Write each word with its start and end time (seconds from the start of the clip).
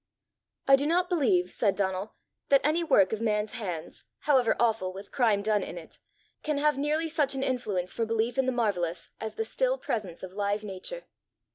"I 0.67 0.75
do 0.75 0.87
not 0.87 1.09
believe," 1.09 1.51
said 1.51 1.75
Donal, 1.75 2.15
"that 2.49 2.61
any 2.63 2.83
work 2.83 3.13
of 3.13 3.21
man's 3.21 3.51
hands, 3.51 4.03
however 4.21 4.55
awful 4.59 4.91
with 4.91 5.11
crime 5.11 5.43
done 5.43 5.61
in 5.61 5.77
it, 5.77 5.99
can 6.41 6.57
have 6.57 6.75
nearly 6.75 7.07
such 7.07 7.35
an 7.35 7.43
influence 7.43 7.93
for 7.93 8.03
belief 8.03 8.39
in 8.39 8.47
the 8.47 8.51
marvellous, 8.51 9.11
as 9.19 9.35
the 9.35 9.45
still 9.45 9.77
presence 9.77 10.23
of 10.23 10.33
live 10.33 10.63
Nature. 10.63 11.03